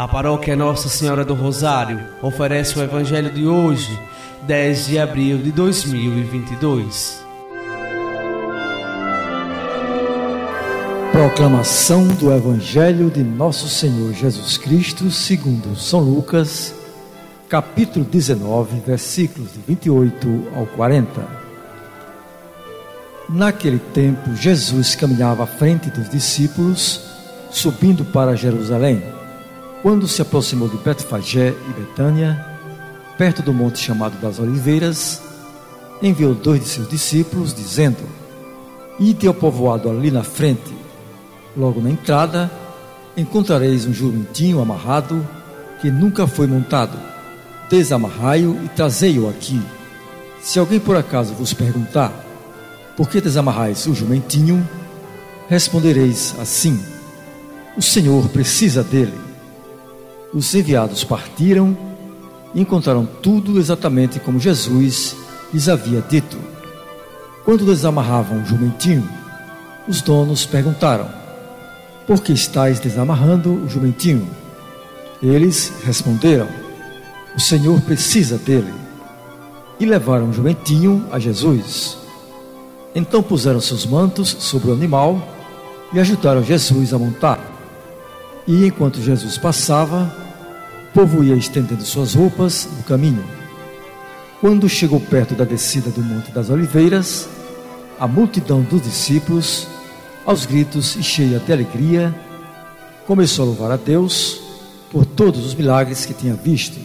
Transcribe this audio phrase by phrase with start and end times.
[0.00, 4.00] A paróquia Nossa Senhora do Rosário oferece o Evangelho de hoje,
[4.44, 7.22] 10 de abril de 2022.
[11.12, 16.74] Proclamação do Evangelho de Nosso Senhor Jesus Cristo, segundo São Lucas,
[17.46, 21.28] capítulo 19, versículos de 28 ao 40.
[23.28, 27.02] Naquele tempo, Jesus caminhava à frente dos discípulos,
[27.50, 29.19] subindo para Jerusalém.
[29.82, 32.44] Quando se aproximou de Betfagé e Betânia,
[33.16, 35.22] perto do monte chamado das Oliveiras,
[36.02, 38.02] enviou dois de seus discípulos, dizendo:
[38.98, 40.76] Ide ao povoado ali na frente.
[41.56, 42.50] Logo na entrada,
[43.16, 45.26] encontrareis um jumentinho amarrado
[45.80, 46.98] que nunca foi montado.
[47.70, 49.62] Desamarrai-o e trazei-o aqui.
[50.42, 52.12] Se alguém por acaso vos perguntar:
[52.98, 54.68] Por que desamarrais o jumentinho?
[55.48, 56.78] Respondereis assim:
[57.78, 59.29] O Senhor precisa dele
[60.32, 61.76] os enviados partiram
[62.54, 65.16] e encontraram tudo exatamente como Jesus
[65.52, 66.36] lhes havia dito.
[67.44, 69.08] Quando desamarravam o jumentinho,
[69.88, 71.08] os donos perguntaram:
[72.06, 74.28] Por que estáis desamarrando o jumentinho?
[75.22, 76.48] Eles responderam:
[77.34, 78.72] O Senhor precisa dele.
[79.78, 81.96] E levaram o jumentinho a Jesus.
[82.94, 85.20] Então puseram seus mantos sobre o animal
[85.92, 87.40] e ajudaram Jesus a montar.
[88.46, 90.14] E enquanto Jesus passava,
[90.92, 93.24] povo ia estendendo suas roupas no caminho.
[94.40, 97.28] Quando chegou perto da descida do Monte das Oliveiras,
[97.98, 99.68] a multidão dos discípulos,
[100.24, 102.14] aos gritos e cheia de alegria,
[103.06, 104.40] começou a louvar a Deus
[104.90, 106.78] por todos os milagres que tinha visto.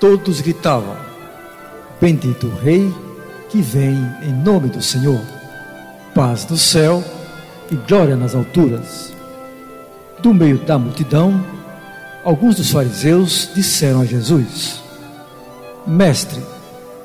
[0.00, 0.96] Todos gritavam:
[2.00, 2.92] Bendito o Rei
[3.48, 5.20] que vem em nome do Senhor.
[6.14, 7.04] Paz no céu
[7.70, 9.12] e glória nas alturas.
[10.20, 11.44] Do meio da multidão,
[12.26, 14.82] alguns dos fariseus disseram a Jesus:
[15.86, 16.42] Mestre,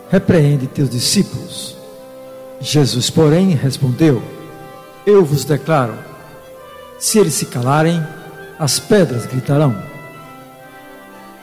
[0.09, 1.77] repreende teus discípulos.
[2.59, 4.21] Jesus, porém, respondeu:
[5.05, 5.93] Eu vos declaro,
[6.97, 8.03] se eles se calarem,
[8.57, 9.75] as pedras gritarão.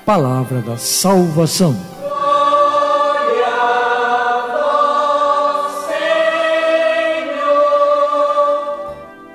[0.05, 1.77] Palavra da salvação.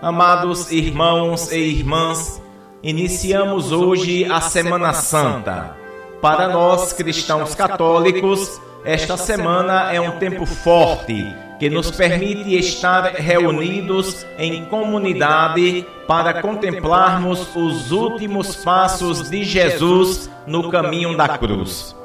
[0.01, 2.42] Amados irmãos e irmãs,
[2.83, 5.73] Iniciamos hoje a Semana Santa.
[6.21, 14.25] Para nós cristãos católicos, esta semana é um tempo forte que nos permite estar reunidos
[14.37, 21.95] em comunidade para contemplarmos os últimos passos de Jesus no caminho da cruz.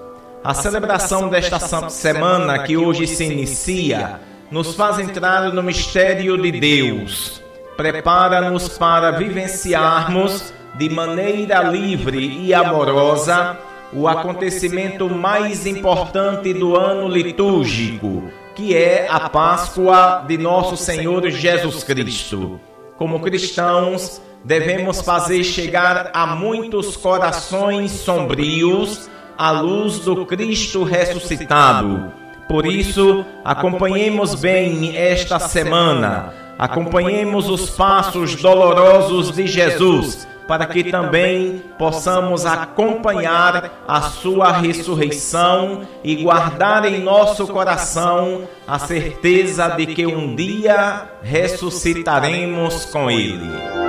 [0.44, 1.58] A celebração desta
[1.90, 7.42] semana que hoje se inicia nos faz entrar no mistério de Deus,
[7.76, 13.58] prepara-nos para vivenciarmos de maneira livre e amorosa
[13.92, 18.24] o acontecimento mais importante do ano litúrgico,
[18.54, 22.60] que é a Páscoa de nosso Senhor Jesus Cristo.
[22.96, 32.12] Como cristãos, devemos fazer chegar a muitos corações sombrios a luz do Cristo ressuscitado.
[32.48, 41.62] Por isso, acompanhemos bem esta semana, acompanhemos os passos dolorosos de Jesus para que também
[41.78, 50.34] possamos acompanhar a sua ressurreição e guardar em nosso coração a certeza de que um
[50.34, 53.87] dia ressuscitaremos com ele.